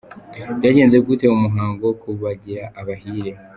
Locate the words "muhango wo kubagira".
1.45-2.63